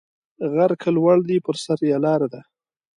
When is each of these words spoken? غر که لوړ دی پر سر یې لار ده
غر 0.53 0.71
که 0.81 0.89
لوړ 0.95 1.17
دی 1.29 1.37
پر 1.45 1.55
سر 1.65 1.79
یې 1.89 1.97
لار 2.05 2.21
ده 2.31 2.41